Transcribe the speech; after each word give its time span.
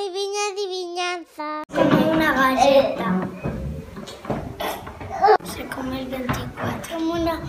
Adiviña 0.00 0.40
adiviñanza. 0.52 1.62
Come 1.74 2.10
una 2.10 2.32
galleta. 2.32 3.28
Se 5.44 5.66
come 5.66 6.00
el 6.00 6.06
24. 6.06 6.94
Como 6.94 7.12
una 7.12 7.40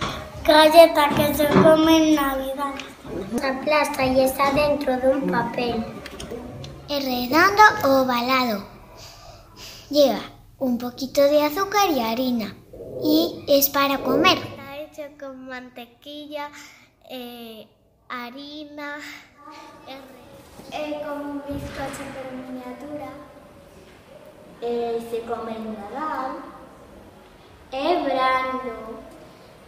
galleta 0.44 1.08
que 1.16 1.34
se 1.34 1.46
come 1.46 1.96
en 1.96 2.14
Navidad. 2.14 2.74
Se 3.38 3.46
aplasta 3.46 4.04
y 4.04 4.20
está 4.20 4.52
dentro 4.52 4.98
de 4.98 5.08
un 5.16 5.30
papel. 5.30 5.82
Es 6.90 7.04
redondo 7.06 7.62
o 7.84 8.02
ovalado. 8.02 8.66
Lleva 9.88 10.20
un 10.58 10.76
poquito 10.76 11.22
de 11.22 11.44
azúcar 11.44 11.88
y 11.90 12.00
harina. 12.00 12.54
Y 13.02 13.46
es 13.48 13.70
para 13.70 13.96
comer. 13.96 14.36
Está 14.36 14.76
hecho 14.76 15.02
con 15.18 15.46
mantequilla, 15.48 16.50
eh, 17.08 17.66
harina, 18.10 18.98
É 20.70 21.02
como 21.04 21.32
un 21.32 21.42
bizcocho 21.46 22.04
pero 22.14 22.30
miniatura. 22.32 23.10
Eh, 24.62 24.98
se 25.10 25.20
come 25.22 25.52
en 25.52 25.74
Nadal. 25.74 26.36
É 27.72 28.02
brando. 28.04 28.98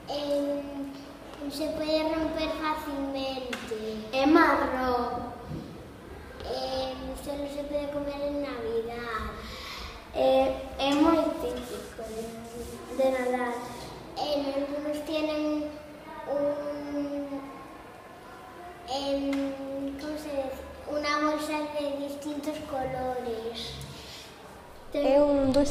Eh, 0.08 0.62
se 1.50 1.66
pode 1.68 2.02
romper 2.02 2.50
facilmente. 2.62 4.08
É 4.12 4.26
marrón. 4.26 5.33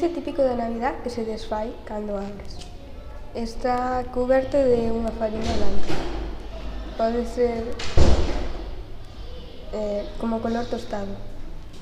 Ese 0.04 0.16
típico 0.16 0.42
de 0.42 0.58
Navidad 0.58 0.96
que 1.02 1.09
se 1.09 1.23
desfai 1.23 1.73
cando 1.86 2.18
abres. 2.18 2.58
Está 3.34 4.04
cuberto 4.14 4.60
de 4.60 4.92
unha 4.92 5.08
farina 5.16 5.48
blanca. 5.48 5.95
Pode 7.00 7.23
ser 7.23 7.72
eh, 9.72 10.04
como 10.20 10.44
color 10.44 10.68
tostado. 10.68 11.08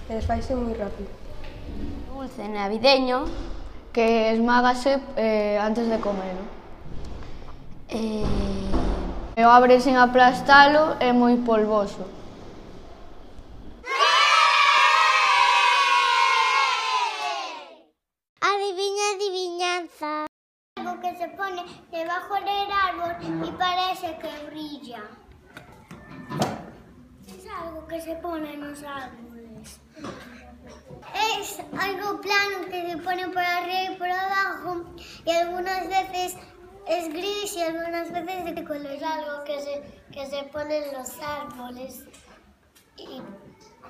E 0.05 0.13
desfaise 0.13 0.53
moi 0.53 0.69
rápido. 0.77 1.09
Dulce 2.13 2.45
navideño 2.45 3.25
que 3.89 4.37
esmágase 4.37 5.01
eh, 5.17 5.57
antes 5.57 5.89
de 5.89 5.97
comer. 5.97 6.37
Eh... 7.89 9.33
E 9.33 9.41
o 9.41 9.49
abres 9.49 9.81
sen 9.81 9.97
aplastalo 9.97 10.93
é 11.01 11.09
moi 11.09 11.41
polvoso. 11.41 12.05
Es 31.39 31.59
algo 31.79 32.21
plano 32.21 32.65
que 32.69 32.91
se 32.91 32.97
pone 32.97 33.27
por 33.27 33.43
arriba 33.43 33.83
y 33.91 33.95
por 33.97 34.09
abajo 34.09 34.85
y 35.25 35.31
algunas 35.31 35.87
veces 35.87 36.37
es 36.87 37.09
gris 37.09 37.55
y 37.55 37.61
algunas 37.61 38.11
veces 38.11 38.55
de 38.55 38.63
color. 38.63 38.91
Es 38.91 39.03
algo 39.03 39.43
que 39.43 39.59
se, 39.61 39.83
que 40.11 40.25
se 40.25 40.43
pone 40.43 40.77
en 40.77 40.93
los 40.93 41.09
árboles 41.19 42.03
y 42.97 43.21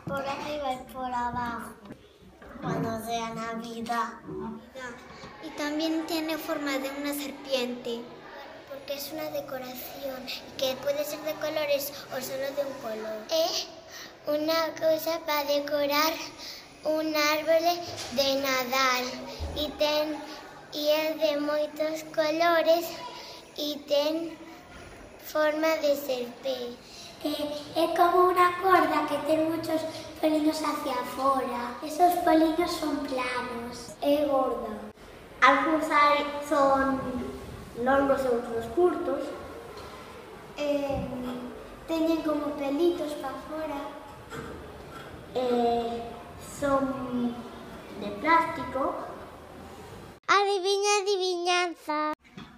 por 0.05 0.25
arriba 0.27 0.73
y 0.73 0.93
por 0.93 1.13
abajo 1.13 1.73
cuando 2.61 3.03
sea 3.05 3.33
Navidad. 3.33 4.13
Y 5.43 5.49
también 5.57 6.05
tiene 6.05 6.37
forma 6.37 6.77
de 6.77 6.89
una 6.89 7.13
serpiente. 7.13 8.01
Porque 8.69 8.93
es 8.93 9.11
una 9.11 9.29
decoración 9.31 10.25
que 10.57 10.75
puede 10.81 11.03
ser 11.03 11.19
de 11.21 11.33
colores 11.33 11.93
o 12.11 12.21
solo 12.21 12.43
de 12.55 12.65
un 12.65 12.73
color. 12.81 13.25
Es 13.29 13.67
una 14.27 14.73
cousa 14.79 15.19
para 15.25 15.43
decorar 15.45 16.13
un 16.83 17.15
árbol 17.15 17.65
de 18.13 18.35
Nadal 18.35 19.05
e 19.57 19.67
ten 19.77 20.15
e 20.73 20.87
é 20.89 21.13
de 21.17 21.39
moitos 21.41 22.05
colores 22.13 22.85
e 23.57 23.77
ten 23.89 24.37
forma 25.25 25.75
de 25.81 25.95
serpiente. 25.95 26.77
É, 27.25 27.83
é 27.83 27.87
como 27.97 28.29
unha 28.29 28.49
corda 28.61 29.05
que 29.09 29.17
ten 29.25 29.49
moitos 29.49 29.81
poliños 30.21 30.61
hacia 30.61 31.01
fora. 31.17 31.77
Esos 31.81 32.13
poliños 32.21 32.71
son 32.77 33.01
planos. 33.09 33.97
É 34.01 34.25
gorda. 34.25 34.73
Algúns 35.41 35.89
hai 35.89 36.25
son 36.45 37.01
longos 37.81 38.21
e 38.21 38.29
outros 38.29 38.65
curtos. 38.77 39.21
Eh, 40.57 41.09
teñen 41.89 42.21
como 42.21 42.53
pelitos 42.57 43.13
para 43.21 43.37
fora. 43.49 43.90
Eh, 45.33 46.03
son 46.59 47.33
de 48.01 48.11
plástico. 48.19 48.95
Adiviña 50.27 50.91
adiviñanza. 51.01 52.13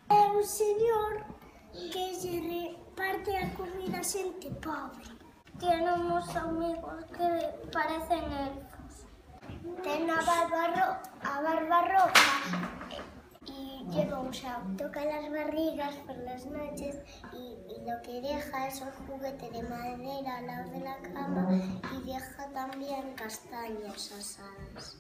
É 0.10 0.22
un 0.38 0.44
señor 0.44 1.24
que 1.92 2.16
se 2.16 2.34
reparte 2.42 3.38
a 3.38 3.54
comida 3.54 4.00
a 4.00 4.04
xente 4.04 4.50
pobre. 4.66 5.06
Tiene 5.60 5.94
unos 5.94 6.36
amigos 6.36 7.06
que 7.16 7.30
parecen 7.72 8.26
elfos. 8.48 8.94
Ten 9.84 10.10
a 10.10 10.20
barba, 10.22 11.02
a 11.22 11.42
barba 11.42 11.80
roja 11.94 12.74
un 14.02 14.32
shao. 14.32 14.62
Toca 14.78 15.06
las 15.06 15.30
barrigas 15.32 15.96
por 16.06 16.18
las 16.18 16.46
noches 16.46 16.98
y, 17.34 17.58
lo 17.86 18.02
que 18.02 18.22
deja 18.22 18.68
es 18.68 18.82
un 18.82 18.92
juguete 18.92 19.50
de 19.50 19.62
madera 19.64 20.38
al 20.38 20.48
lado 20.48 20.72
de 20.72 20.80
la 20.80 20.96
cama 21.14 21.50
y 21.52 22.06
deja 22.06 22.50
también 22.54 23.14
castañas 23.16 24.12
asadas. 24.12 24.98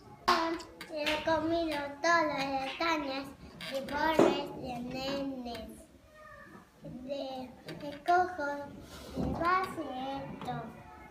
He 0.91 1.23
comido 1.23 1.77
todas 2.01 2.27
las 2.27 2.71
castañas 2.77 3.25
de 3.71 3.81
pobres, 3.83 4.61
de 4.61 4.79
nenes 4.79 5.83
de, 6.83 7.49
de 7.81 8.03
cojo, 8.03 8.45
de 9.15 9.25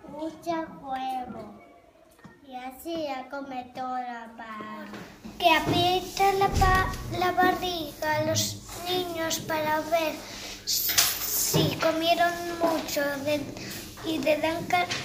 mucho 0.09 0.67
juego. 0.81 1.62
Y 2.53 2.57
así 2.69 3.05
ya 3.09 3.29
come 3.31 3.65
toda 3.75 4.01
la 4.03 4.27
pan. 4.37 4.85
Que 5.39 5.49
aprieta 5.61 6.27
la, 6.39 6.49
pa- 6.61 6.93
la 7.19 7.33
barriga 7.33 8.09
a 8.19 8.25
los 8.29 8.43
niños 8.89 9.39
para 9.41 9.81
ver 9.95 10.13
si 10.67 11.77
comieron 11.77 12.33
mucho 12.61 13.01
de, 13.25 13.41
y, 14.05 14.19
de 14.19 14.37
dan, 14.37 14.59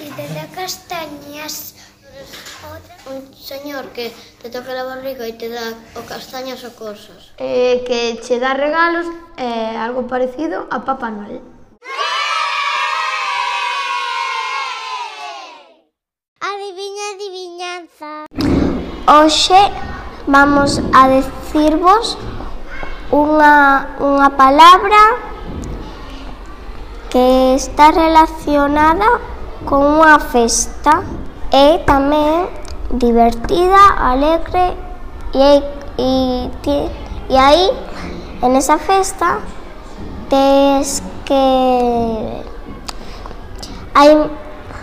y 0.06 0.09
de 0.19 0.28
da 0.36 0.46
castañas. 0.53 1.75
Otra- 2.68 3.16
Un 3.16 3.34
señor 3.34 3.86
que 3.96 4.12
te 4.41 4.50
toca 4.50 4.74
la 4.74 4.84
barriga 4.84 5.24
e 5.25 5.34
te 5.40 5.47
dá 5.47 5.72
o 5.96 6.02
castañas 6.03 6.59
ou 6.68 6.72
cosas. 6.75 7.31
Eh, 7.40 7.86
que 7.88 8.19
che 8.19 8.36
dá 8.44 8.52
regalos 8.57 9.07
é 9.40 9.78
algo 9.80 10.03
parecido 10.12 10.68
a 10.69 10.84
Papá 10.84 11.07
Noel. 11.16 11.40
Hoxe 19.07 19.56
vamos 20.28 20.81
a 20.91 21.07
decirvos 21.07 22.18
unha, 23.07 23.95
unha 24.03 24.35
palabra 24.35 25.00
que 27.07 27.56
está 27.56 27.95
relacionada 27.95 29.07
con 29.63 29.79
unha 29.79 30.19
festa 30.19 31.07
e 31.56 31.79
tamén 31.88 32.51
divertida, 33.00 33.95
alegre 33.95 34.75
e, 35.31 35.63
e, 35.95 36.51
e 37.31 37.63
en 38.44 38.51
esa 38.60 38.75
festa 38.75 39.39
tes 40.27 41.00
que 41.24 41.44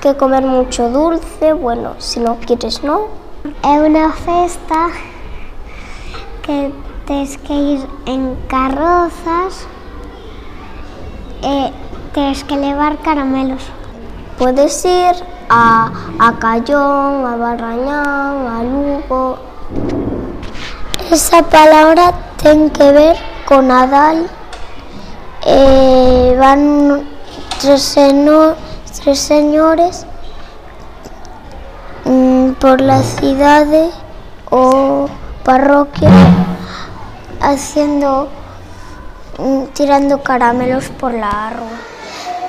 que 0.01 0.17
comer 0.17 0.45
mucho 0.45 0.89
dulce, 0.89 1.53
bueno, 1.53 1.95
si 1.99 2.21
no 2.21 2.37
quieres 2.37 2.83
no. 2.85 3.24
É 3.45 3.77
unha 3.77 4.09
festa 4.09 4.89
que 6.41 6.73
tes 7.05 7.37
que 7.45 7.53
ir 7.53 7.81
en 8.09 8.41
carrozas 8.49 9.69
e 11.45 11.69
tes 12.17 12.41
que 12.49 12.57
levar 12.57 12.97
caramelos. 13.05 13.61
Podes 14.41 14.81
ir 14.89 15.13
a, 15.53 15.93
a 16.25 16.29
Cayón, 16.41 17.29
a 17.29 17.37
Barrañán, 17.37 18.49
a 18.49 18.65
Lugo. 18.65 19.37
Esa 21.13 21.45
palabra 21.45 22.17
ten 22.41 22.71
que 22.71 22.93
ver 22.97 23.17
con 23.45 23.69
Nadal. 23.69 24.25
Eh, 25.45 26.33
van 26.41 27.05
tres, 27.61 27.93
tres 29.05 29.19
señores 29.21 30.07
por 32.65 32.81
la 32.81 33.03
cidade 33.03 33.91
o 34.51 35.07
parroquia 35.45 36.09
haciendo 37.39 38.31
mm, 39.39 39.65
tirando 39.75 40.23
caramelos 40.23 40.89
por 40.99 41.13
la 41.13 41.51
rúa. 41.51 41.79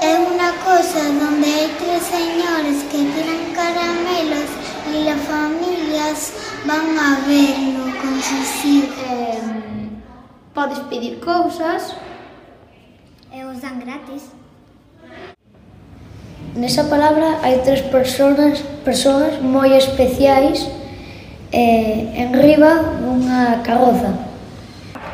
Es 0.01 0.17
una 0.33 0.51
cosa 0.63 1.03
donde 1.19 1.47
hay 1.47 1.75
tres 1.77 2.03
señores 2.03 2.83
que 2.89 2.99
tiran 3.13 3.43
caramelos 3.53 4.49
y 4.93 5.03
las 5.03 5.19
familias 5.19 6.31
van 6.65 6.97
a 6.97 7.19
verlo 7.27 7.83
con 8.01 8.15
sus 8.21 8.63
hijos. 8.63 8.95
Eh, 9.09 9.41
podes 10.53 10.79
pedir 10.91 11.19
cousas. 11.19 11.93
E 13.33 13.43
os 13.43 13.61
dan 13.61 13.81
gratis. 13.81 14.23
Nesa 16.55 16.87
palabra 16.87 17.43
hai 17.43 17.59
tres 17.67 17.83
persoas, 17.91 18.63
persoas 18.87 19.43
moi 19.43 19.75
especiais 19.75 20.63
eh, 21.51 22.15
en 22.15 22.31
riba 22.31 22.95
dunha 22.95 23.59
carroza. 23.59 24.15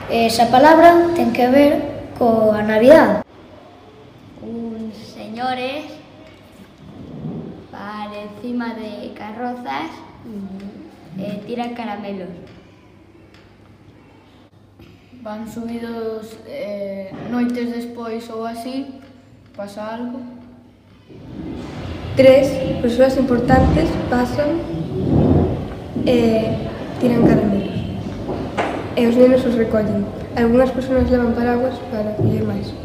Esa 0.05 0.53
palabra 0.53 1.09
ten 1.17 1.33
que 1.33 1.49
ver 1.49 1.73
coa 2.13 2.61
Navidad. 2.61 3.25
Uns 4.37 4.93
señores 5.17 5.89
para 7.73 8.13
encima 8.21 8.77
de 8.77 9.09
carrozas 9.17 9.89
eh, 11.17 11.41
tiran 11.49 11.73
caramelos. 11.73 12.37
Van 15.25 15.49
subidos 15.49 16.37
eh, 16.45 17.09
noites 17.33 17.73
despois 17.73 18.29
ou 18.29 18.45
así, 18.45 19.01
pasa 19.57 19.97
algo. 19.97 20.40
Tres 22.15 22.47
persoas 22.81 23.17
importantes 23.17 23.89
pasan 24.09 24.59
e 26.05 26.55
tiran 26.99 27.23
caramelos. 27.23 27.79
E 28.97 29.07
os 29.07 29.15
nenos 29.15 29.45
os 29.45 29.55
recollen. 29.55 30.05
Algunhas 30.35 30.71
persoas 30.71 31.09
levan 31.09 31.33
paraguas 31.33 31.75
para 31.91 32.15
coller 32.19 32.43
máis. 32.43 32.80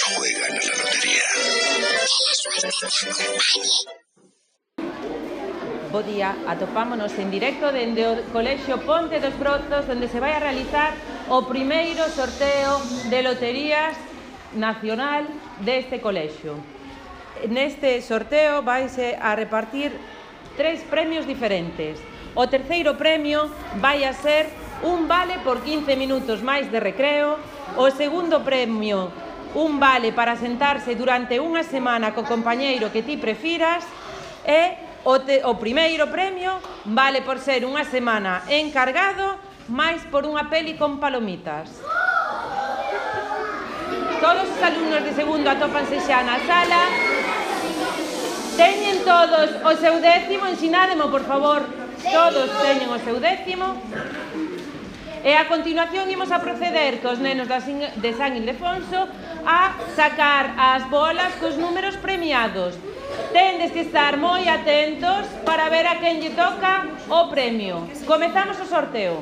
quienes 0.00 0.16
juegan 0.16 0.52
a 0.52 0.54
la 0.54 0.76
lotería. 0.84 1.22
Bo 5.92 6.02
día, 6.02 6.36
atopámonos 6.46 7.18
en 7.18 7.30
directo 7.30 7.72
dende 7.72 8.06
o 8.06 8.22
Colexio 8.32 8.78
Ponte 8.86 9.18
dos 9.18 9.36
Brozos 9.38 9.88
onde 9.90 10.06
se 10.06 10.20
vai 10.20 10.32
a 10.32 10.40
realizar 10.40 10.94
o 11.28 11.42
primeiro 11.42 12.06
sorteo 12.08 12.78
de 13.10 13.22
loterías 13.22 13.96
nacional 14.54 15.26
deste 15.66 16.00
colexio. 16.00 16.54
Neste 17.48 18.02
sorteo 18.02 18.62
vaise 18.62 19.18
a 19.18 19.34
repartir 19.34 19.90
tres 20.56 20.80
premios 20.86 21.26
diferentes. 21.26 21.98
O 22.38 22.46
terceiro 22.46 22.94
premio 22.94 23.50
vai 23.82 24.06
a 24.06 24.14
ser 24.14 24.46
un 24.86 25.08
vale 25.10 25.42
por 25.42 25.58
15 25.66 25.98
minutos 25.98 26.38
máis 26.46 26.70
de 26.70 26.78
recreo, 26.78 27.34
o 27.74 27.90
segundo 27.90 28.46
premio 28.46 29.10
un 29.54 29.80
vale 29.80 30.12
para 30.12 30.36
sentarse 30.36 30.94
durante 30.94 31.42
unha 31.42 31.66
semana 31.66 32.14
co 32.14 32.22
compañeiro 32.22 32.94
que 32.94 33.02
ti 33.02 33.18
prefiras 33.18 33.82
e 34.46 34.78
o, 35.04 35.18
te, 35.20 35.42
o 35.42 35.56
primeiro 35.58 36.06
premio 36.12 36.60
vale 36.84 37.22
por 37.24 37.40
ser 37.40 37.66
unha 37.66 37.82
semana 37.82 38.46
encargado 38.46 39.40
máis 39.70 40.02
por 40.10 40.26
unha 40.26 40.50
peli 40.50 40.74
con 40.74 40.98
palomitas. 40.98 41.70
Todos 44.20 44.46
os 44.52 44.60
alumnos 44.60 45.02
de 45.02 45.12
segundo 45.16 45.48
atópanse 45.48 45.96
xa 46.04 46.20
na 46.20 46.36
sala. 46.44 46.82
Teñen 48.58 49.00
todos 49.06 49.48
o 49.64 49.72
seu 49.80 49.96
décimo, 50.02 50.44
ensinádemo, 50.44 51.08
por 51.08 51.24
favor. 51.24 51.64
Todos 52.04 52.50
teñen 52.60 52.90
o 52.92 53.00
seu 53.00 53.16
décimo. 53.16 53.80
E 55.22 55.36
a 55.36 55.44
continuación 55.52 56.08
imos 56.08 56.32
a 56.32 56.40
proceder 56.40 57.04
cos 57.04 57.20
nenos 57.20 57.44
de 57.46 58.10
San 58.16 58.32
Ildefonso 58.40 59.04
a 59.44 59.76
sacar 59.92 60.56
as 60.56 60.88
bolas 60.88 61.36
cos 61.36 61.60
números 61.60 62.00
premiados. 62.00 62.72
Tendes 63.28 63.68
que 63.68 63.84
estar 63.84 64.16
moi 64.16 64.48
atentos 64.48 65.28
para 65.44 65.68
ver 65.68 65.84
a 65.84 66.00
quen 66.00 66.24
lle 66.24 66.32
toca 66.32 66.88
o 67.12 67.28
premio. 67.28 67.84
Comezamos 68.08 68.56
o 68.64 68.66
sorteo. 68.66 69.20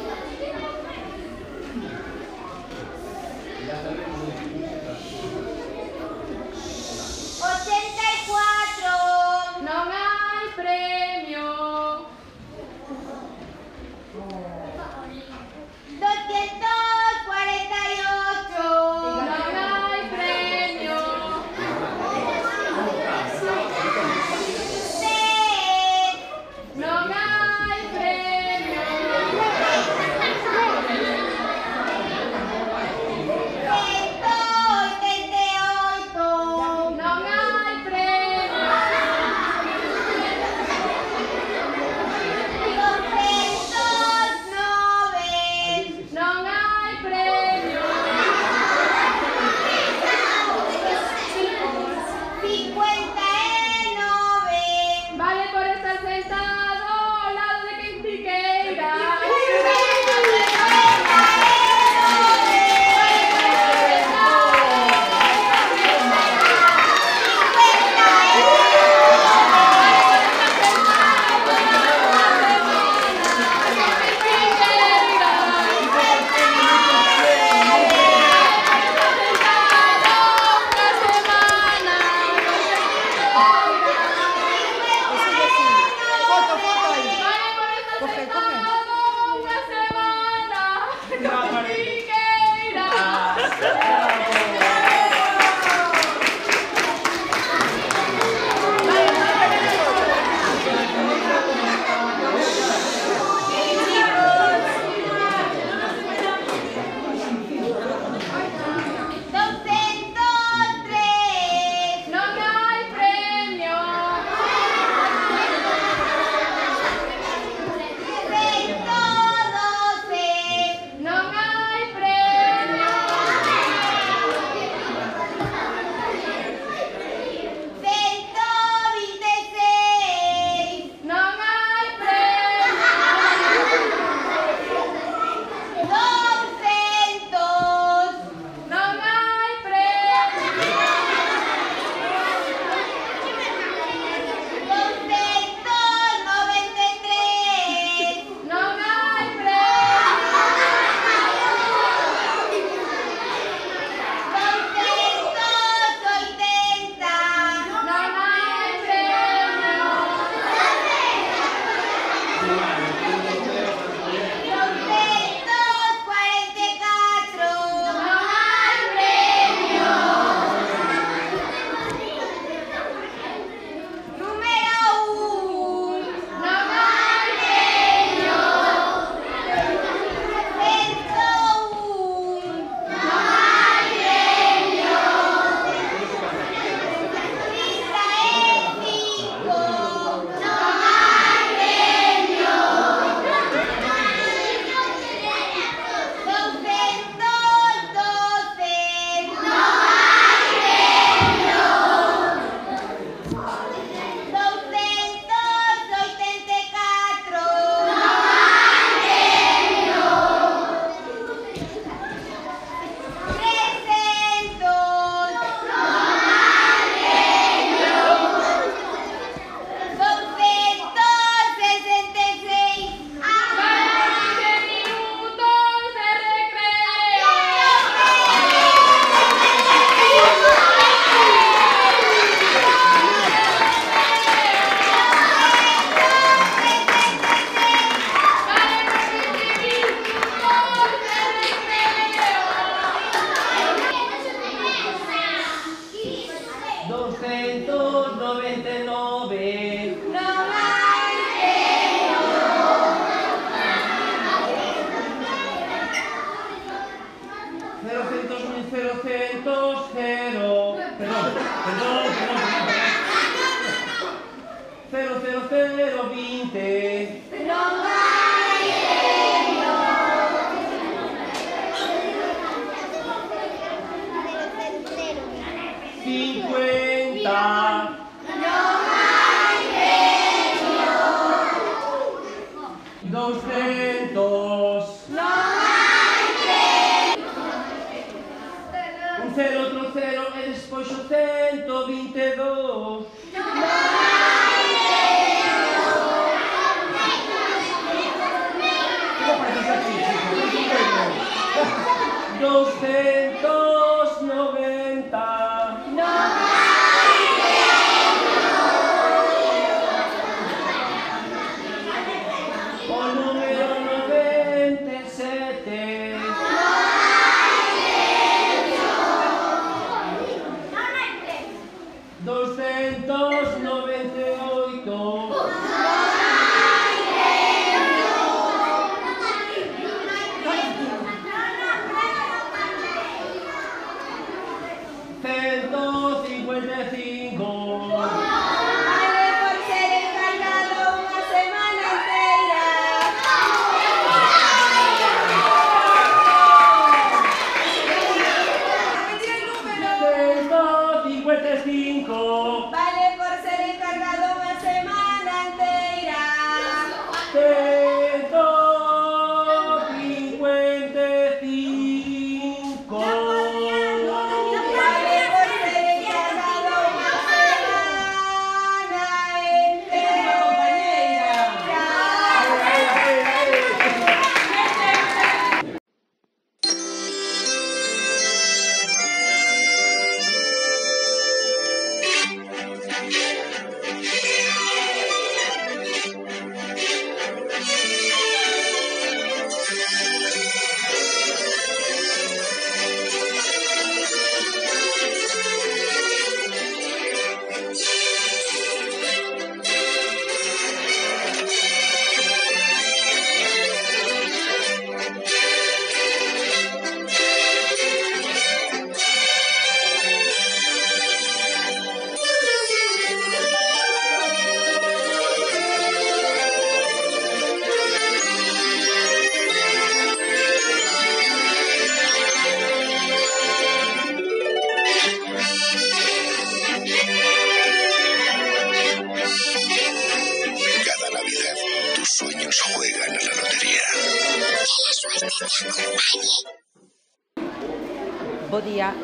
cincuenta. 276.09 278.08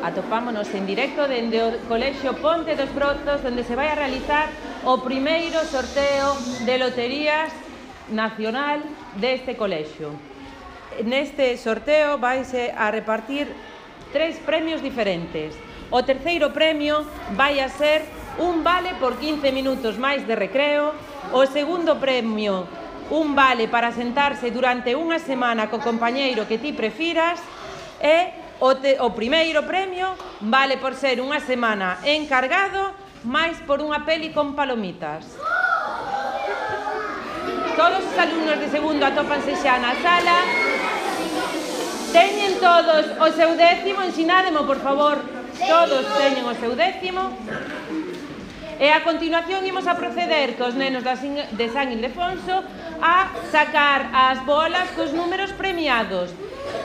Atopámonos 0.05 0.71
en 0.77 0.85
directo 0.85 1.25
dende 1.25 1.57
o 1.65 1.73
Colexio 1.89 2.37
Ponte 2.37 2.77
dos 2.77 2.93
Brozos, 2.93 3.41
onde 3.41 3.65
se 3.65 3.73
vai 3.73 3.89
a 3.89 3.97
realizar 3.97 4.53
o 4.85 5.01
primeiro 5.01 5.57
sorteo 5.65 6.37
de 6.61 6.77
loterías 6.77 7.49
nacional 8.13 8.85
deste 9.17 9.57
colexio. 9.57 10.13
Neste 11.01 11.57
sorteo 11.57 12.21
vaise 12.21 12.69
a 12.77 12.93
repartir 12.93 13.49
tres 14.13 14.37
premios 14.45 14.85
diferentes. 14.85 15.57
O 15.89 16.05
terceiro 16.05 16.53
premio 16.53 17.01
vai 17.33 17.57
a 17.57 17.65
ser 17.65 18.05
un 18.37 18.61
vale 18.61 18.93
por 19.01 19.17
15 19.17 19.49
minutos 19.49 19.97
máis 19.97 20.21
de 20.21 20.37
recreo, 20.37 20.93
o 21.33 21.49
segundo 21.49 21.97
premio 21.97 22.69
un 23.09 23.33
vale 23.33 23.65
para 23.65 23.89
sentarse 23.89 24.53
durante 24.53 24.93
unha 24.93 25.17
semana 25.17 25.65
co 25.65 25.81
compañeiro 25.81 26.45
que 26.45 26.61
ti 26.61 26.77
prefiras 26.77 27.41
e 27.97 28.44
O, 28.59 28.75
te, 28.75 28.97
o 28.99 29.11
primeiro 29.11 29.63
premio 29.63 30.15
vale 30.39 30.77
por 30.77 30.95
ser 30.95 31.19
unha 31.19 31.43
semana 31.43 31.99
encargado 32.07 32.95
máis 33.27 33.59
por 33.67 33.83
unha 33.83 34.07
peli 34.07 34.31
con 34.31 34.55
palomitas. 34.55 35.25
Todos 37.75 38.07
os 38.07 38.15
alumnos 38.15 38.55
de 38.55 38.71
segundo 38.71 39.03
atópanse 39.03 39.59
xa 39.59 39.75
na 39.75 39.91
sala. 39.99 40.37
Teñen 42.15 42.55
todos 42.63 43.11
o 43.19 43.27
seu 43.35 43.59
décimo, 43.59 43.99
ensinádemo, 44.07 44.63
por 44.63 44.79
favor. 44.79 45.19
Todos 45.59 46.07
teñen 46.15 46.47
o 46.47 46.55
seu 46.55 46.71
décimo. 46.79 47.35
E 48.79 48.87
a 48.91 49.03
continuación 49.03 49.67
imos 49.67 49.83
a 49.87 49.99
proceder 49.99 50.55
cos 50.55 50.79
nenos 50.79 51.03
de 51.03 51.65
San 51.75 51.91
Ildefonso 51.91 52.63
a 53.03 53.35
sacar 53.51 54.07
as 54.15 54.39
bolas 54.47 54.87
cos 54.95 55.11
números 55.11 55.51
premiados. 55.51 56.31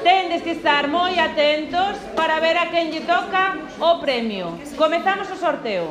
Tendes 0.02 0.42
que 0.42 0.52
estar 0.52 0.88
moi 0.88 1.18
atentos 1.18 1.96
para 2.16 2.40
ver 2.40 2.56
a 2.56 2.70
quen 2.72 2.90
lle 2.92 3.04
toca 3.04 3.56
o 3.80 4.00
premio. 4.00 4.58
Comezamos 4.76 5.28
o 5.30 5.36
sorteo. 5.36 5.90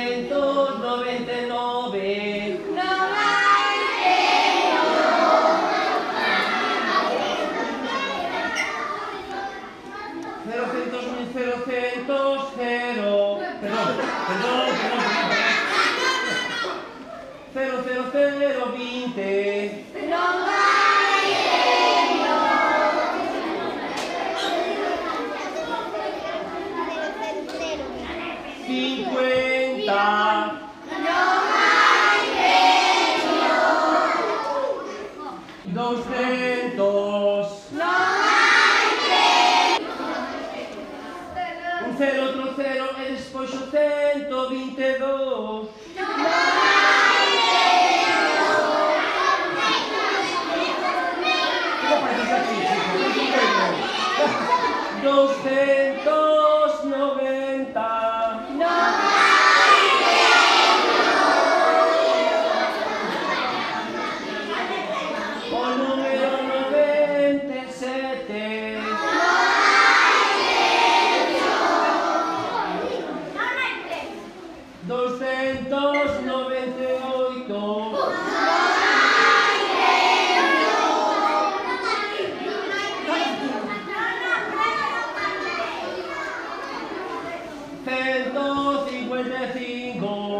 999 0.00 2.69
sobre 44.50 44.56
em 44.56 44.74
with 89.22 89.32
a 89.32 89.52
thing 89.52 89.98
goes. 89.98 90.39